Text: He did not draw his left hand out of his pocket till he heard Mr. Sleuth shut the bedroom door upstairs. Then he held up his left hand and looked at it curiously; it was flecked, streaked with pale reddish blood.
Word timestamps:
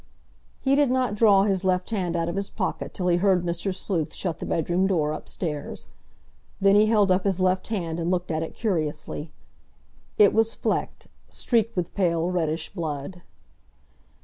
He 0.59 0.75
did 0.75 0.89
not 0.89 1.13
draw 1.13 1.43
his 1.43 1.63
left 1.63 1.91
hand 1.91 2.15
out 2.15 2.27
of 2.27 2.35
his 2.35 2.49
pocket 2.49 2.91
till 2.91 3.07
he 3.07 3.17
heard 3.17 3.43
Mr. 3.43 3.71
Sleuth 3.71 4.15
shut 4.15 4.39
the 4.39 4.47
bedroom 4.47 4.87
door 4.87 5.11
upstairs. 5.11 5.89
Then 6.59 6.73
he 6.75 6.87
held 6.87 7.11
up 7.11 7.23
his 7.23 7.39
left 7.39 7.67
hand 7.67 7.99
and 7.99 8.09
looked 8.09 8.31
at 8.31 8.41
it 8.41 8.55
curiously; 8.55 9.31
it 10.17 10.33
was 10.33 10.55
flecked, 10.55 11.07
streaked 11.29 11.75
with 11.75 11.93
pale 11.93 12.31
reddish 12.31 12.73
blood. 12.73 13.21